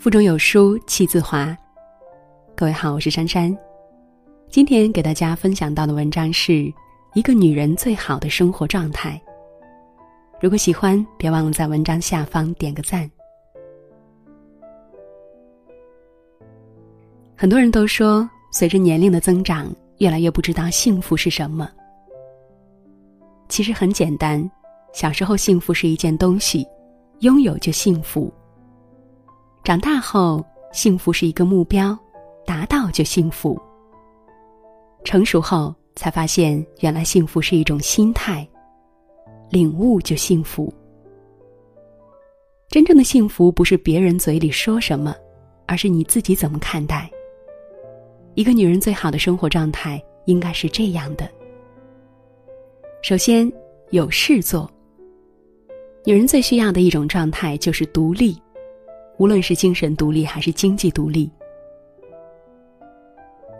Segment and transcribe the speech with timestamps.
[0.00, 1.54] 腹中有书气自华。
[2.56, 3.54] 各位好，我是珊珊。
[4.48, 6.72] 今天给大家分享到的文章是
[7.12, 9.20] 一个女人最好的生活状态。
[10.40, 13.10] 如果喜欢，别忘了在文章下方点个赞。
[17.36, 21.70] 很多人都说，随着年龄的增长，越来越不知道幸福是什么。
[23.50, 24.50] 其实很简单，
[24.94, 26.66] 小时候幸福是一件东西，
[27.18, 28.32] 拥有就幸福。
[29.62, 31.96] 长大后，幸福是一个目标，
[32.46, 33.60] 达到就幸福。
[35.04, 38.46] 成熟后，才发现原来幸福是一种心态，
[39.50, 40.72] 领悟就幸福。
[42.68, 45.14] 真正的幸福不是别人嘴里说什么，
[45.66, 47.10] 而是你自己怎么看待。
[48.34, 51.28] 一个女人最好的生活状态应该是这样的：
[53.02, 53.50] 首先，
[53.90, 54.70] 有事做。
[56.04, 58.40] 女人最需要的一种状态就是独立。
[59.20, 61.30] 无论是精神独立还是经济独立，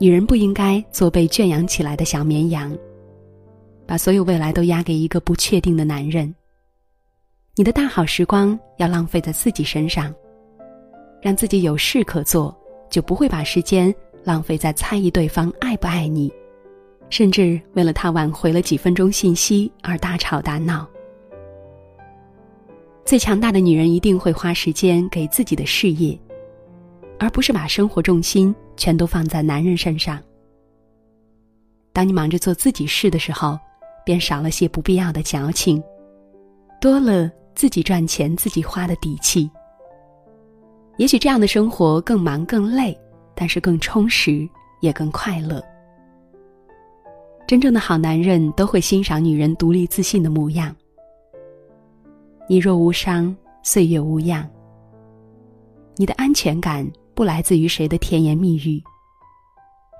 [0.00, 2.76] 女人不应该做被圈养起来的小绵羊，
[3.86, 6.34] 把所有未来都押给一个不确定的男人。
[7.54, 10.12] 你的大好时光要浪费在自己身上，
[11.22, 12.52] 让自己有事可做，
[12.90, 13.94] 就不会把时间
[14.24, 16.32] 浪费在猜疑对方爱不爱你，
[17.10, 20.84] 甚至为了他挽回了几分钟信息而大吵大闹。
[23.04, 26.18] 最强大的女人一定会花时间给自己的事业，
[27.18, 30.18] 而不是把生活重心全都放在男人身上。
[31.92, 33.58] 当你忙着做自己事的时候，
[34.06, 35.82] 便少了些不必要的矫情，
[36.80, 39.50] 多了自己赚钱自己花的底气。
[40.96, 42.98] 也许这样的生活更忙更累，
[43.34, 44.48] 但是更充实
[44.80, 45.62] 也更快乐。
[47.46, 50.74] 真正的好男人都会欣赏女人独立自信的模样。
[52.46, 54.46] 你若无伤，岁月无恙。
[55.96, 58.82] 你的安全感不来自于谁的甜言蜜语，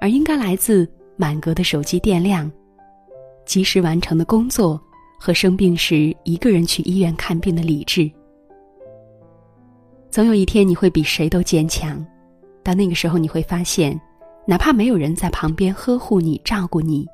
[0.00, 0.86] 而应该来自
[1.16, 2.50] 满格的手机电量、
[3.46, 4.78] 及时完成的工作
[5.18, 8.10] 和生病时一个人去医院看病的理智。
[10.10, 12.04] 总有一天你会比谁都坚强，
[12.62, 13.98] 到那个时候你会发现，
[14.46, 17.06] 哪怕没有人在旁边呵护你、照顾你，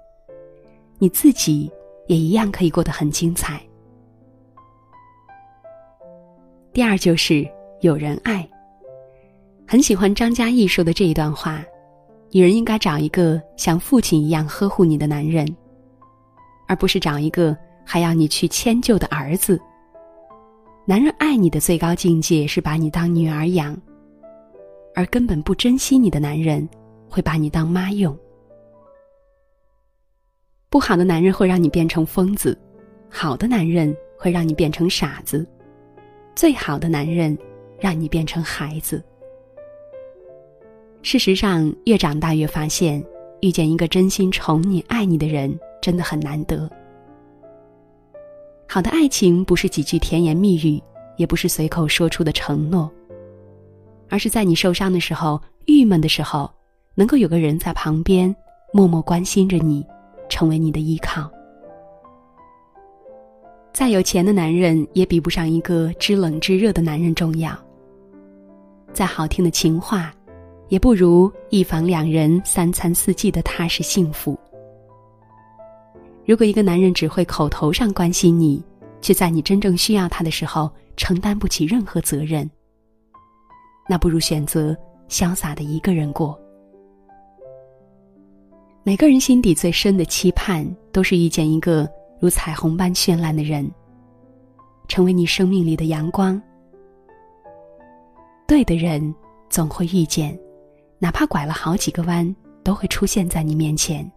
[0.99, 1.71] 你自己
[2.09, 3.63] 也一样可以过得很精彩。
[6.73, 7.47] 第二就是
[7.81, 8.49] 有人爱。
[9.67, 11.65] 很喜欢张嘉译说的这一段话：
[12.31, 15.47] 女人应该找一个像父亲一样呵护你的男人，
[16.69, 19.61] 而不是找一个还要你去迁就的儿子。
[20.87, 23.77] 男人爱你的最高境界是把你当女儿养，
[24.95, 26.69] 而根本不珍惜你的男人
[27.09, 28.17] 会把你当妈用。
[30.69, 32.57] 不好的男人会让你变成疯子，
[33.09, 35.45] 好的男人会让你变成傻子。
[36.35, 37.37] 最好的男人，
[37.79, 39.03] 让你变成孩子。
[41.03, 43.03] 事实上，越长大越发现，
[43.41, 46.71] 遇见一个真心宠你、爱你的人，真的很难得。
[48.69, 50.81] 好的爱情不是几句甜言蜜语，
[51.17, 52.91] 也不是随口说出的承诺，
[54.09, 56.51] 而是在你受伤的时候、郁闷的时候，
[56.95, 58.35] 能够有个人在旁边
[58.73, 59.85] 默默关心着你，
[60.29, 61.31] 成为你的依靠。
[63.81, 67.59] 再有钱的男人也比不上一个知冷知热的男人重要。
[68.93, 70.15] 再好听的情话，
[70.69, 74.39] 也不如一房两人、三餐四季的踏实幸福。
[76.27, 78.63] 如果一个男人只会口头上关心你，
[79.01, 82.47] 却在你真正需要他的时候承担不起任何责任，
[83.89, 84.77] 那不如选择
[85.09, 86.39] 潇洒的一个人过。
[88.83, 91.91] 每个人心底最深的期盼，都是遇见一个。
[92.21, 93.69] 如彩虹般绚烂的人，
[94.89, 96.41] 成为你生命里的阳光。
[98.47, 99.15] 对的人
[99.49, 100.39] 总会遇见，
[100.99, 104.09] 哪怕拐了好几个弯，都会出现在你面前。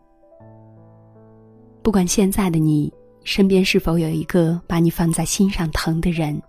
[1.82, 2.92] 不管现在的你
[3.24, 6.42] 身边是否有一个把你放在心上疼的人，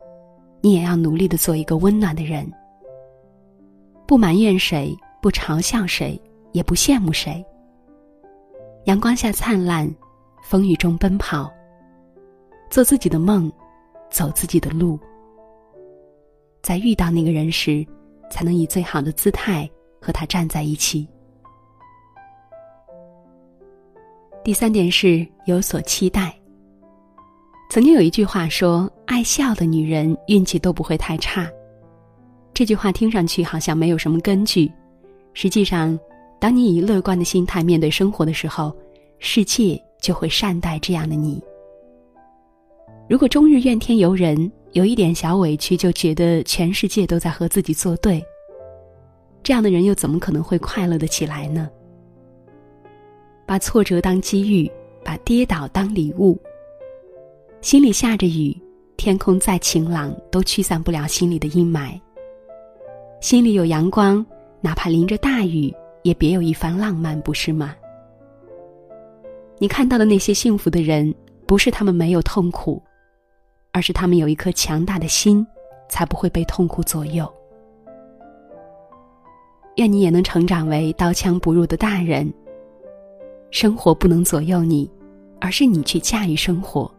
[0.60, 2.50] 你也要努力的做一个温暖的人。
[4.08, 4.92] 不埋怨谁，
[5.22, 6.20] 不嘲笑谁，
[6.52, 7.44] 也不羡慕谁。
[8.86, 9.88] 阳光下灿烂。
[10.44, 11.50] 风雨中奔跑，
[12.68, 13.50] 做自己的梦，
[14.10, 15.00] 走自己的路。
[16.62, 17.84] 在遇到那个人时，
[18.30, 19.68] 才能以最好的姿态
[19.98, 21.08] 和他站在一起。
[24.44, 26.38] 第三点是有所期待。
[27.70, 31.50] 曾经有一句话说：“爱笑的女人运气都不会太差。”
[32.52, 34.70] 这句话听上去好像没有什么根据，
[35.32, 35.98] 实际上，
[36.38, 38.76] 当你以乐观的心态面对生活的时候，
[39.18, 39.82] 世界。
[40.04, 41.42] 就会善待这样的你。
[43.08, 48.22] 如果终日怨天尤人，有一点小委屈就觉得全世界都在和自己作对，
[49.42, 51.70] 这样的人又怎么可能会快乐的起来呢？
[53.46, 54.70] 把挫折当机遇，
[55.02, 56.38] 把跌倒当礼物。
[57.62, 58.54] 心里下着雨，
[58.98, 61.98] 天空再晴朗都驱散不了心里的阴霾。
[63.22, 64.24] 心里有阳光，
[64.60, 67.74] 哪怕淋着大雨，也别有一番浪漫，不是吗？
[69.58, 71.14] 你看到的那些幸福的人，
[71.46, 72.82] 不是他们没有痛苦，
[73.72, 75.46] 而是他们有一颗强大的心，
[75.88, 77.32] 才不会被痛苦左右。
[79.76, 82.32] 愿你也能成长为刀枪不入的大人。
[83.50, 84.90] 生活不能左右你，
[85.40, 86.92] 而是你去驾驭生活。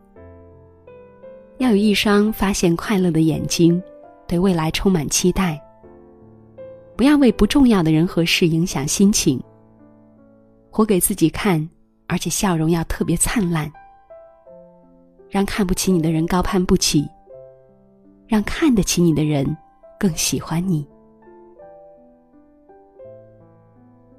[1.58, 3.82] 要有一双发现快乐的眼睛，
[4.28, 5.62] 对未来充满期待。
[6.96, 9.42] 不要为不重要的人和事影响心情。
[10.70, 11.70] 活给自己看，
[12.08, 13.72] 而且笑容要特别灿烂。
[15.30, 17.06] 让看不起你的人高攀不起，
[18.28, 19.46] 让看得起你的人
[20.00, 20.88] 更喜欢你。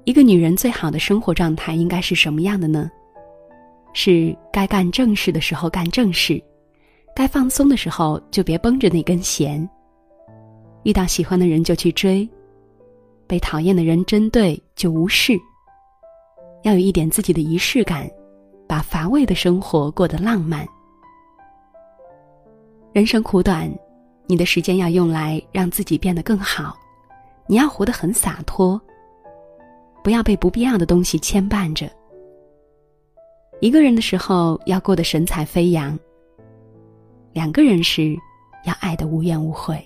[0.03, 2.89] 一个女人最好的生活状态应该是什么样的呢？
[3.93, 6.41] 是该干正事的时候干正事，
[7.15, 9.67] 该放松的时候就别绷着那根弦。
[10.83, 12.29] 遇到喜欢的人就去追，
[13.25, 15.33] 被讨厌的人针对就无视。
[16.63, 18.09] 要有一点自己的仪式感，
[18.67, 20.67] 把乏味的生活过得浪漫。
[22.93, 23.71] 人生苦短，
[24.25, 26.75] 你的时间要用来让自己变得更好，
[27.45, 28.79] 你要活得很洒脱。
[30.03, 31.89] 不要被不必要的东西牵绊着。
[33.59, 35.97] 一个人的时候要过得神采飞扬。
[37.33, 38.15] 两个人时，
[38.65, 39.83] 要爱得无怨无悔。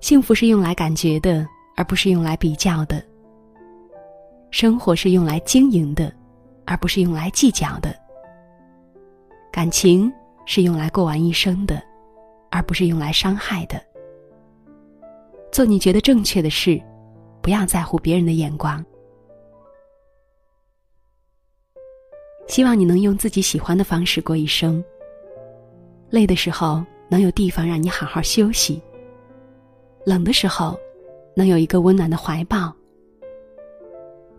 [0.00, 3.02] 幸福是用来感觉的，而不是用来比较的。
[4.52, 6.12] 生活是用来经营的，
[6.64, 7.92] 而不是用来计较的。
[9.50, 10.12] 感情
[10.46, 11.82] 是用来过完一生的，
[12.50, 13.82] 而不是用来伤害的。
[15.50, 16.80] 做你觉得正确的事。
[17.42, 18.84] 不要在乎别人的眼光。
[22.46, 24.82] 希望你能用自己喜欢的方式过一生。
[26.08, 28.80] 累的时候能有地方让你好好休息。
[30.06, 30.78] 冷的时候，
[31.34, 32.72] 能有一个温暖的怀抱。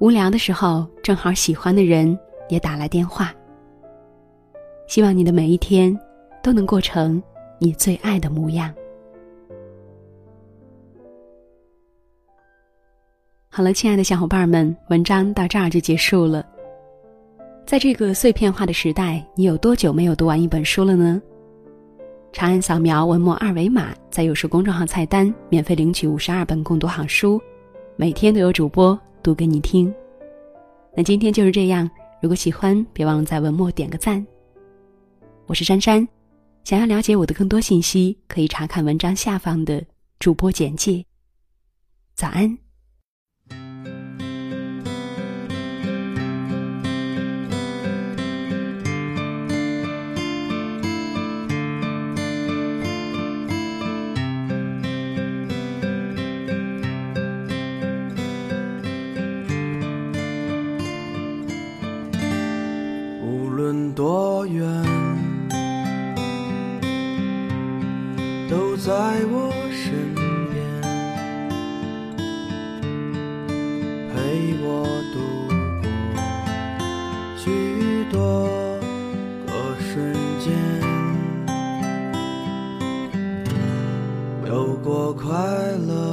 [0.04, 2.20] 无聊的时候，正好喜欢的人
[2.50, 3.34] 也打来电话。
[4.86, 5.98] 希望你的每一天
[6.42, 7.24] 都能过成
[7.58, 8.70] 你最爱的模样。
[13.48, 16.46] 好了，亲爱的小伙伴们，文章到这儿就结束了。
[17.66, 21.22] 在这个碎片化的时代，你有多久没有读完一本书了呢？
[22.34, 27.42] 长按扫描文末二维码，在有书公众号菜单免费领取五十二本共读好书，
[27.96, 29.92] 每天都有主播读给你听。
[30.96, 31.90] 那今天就是这样，
[32.22, 34.24] 如果喜欢，别忘了在文末点个赞。
[35.48, 36.08] 我是珊珊，
[36.66, 39.84] 想要了解我的更多信息，可以查看文章下方的
[40.20, 41.04] 主播简介。
[42.14, 42.63] 早安。
[63.96, 64.66] 多远，
[68.50, 68.92] 都在
[69.30, 70.16] 我身
[70.50, 70.58] 边，
[74.10, 74.16] 陪
[74.64, 74.66] 我
[75.14, 75.16] 度
[75.84, 75.86] 过
[77.38, 77.44] 许
[78.12, 78.50] 多
[79.46, 79.92] 个瞬
[80.40, 80.52] 间，
[84.48, 85.30] 有过快
[85.88, 86.13] 乐，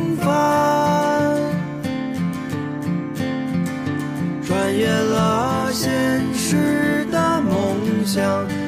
[8.13, 8.60] 想，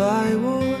[0.00, 0.80] 在我